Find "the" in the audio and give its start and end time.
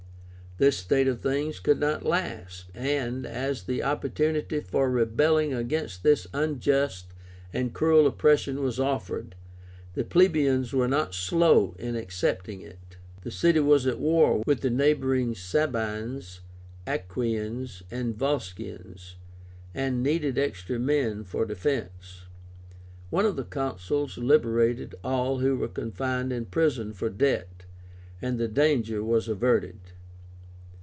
3.63-3.81, 9.95-10.03, 13.23-13.31, 14.61-14.69, 23.37-23.45, 28.37-28.47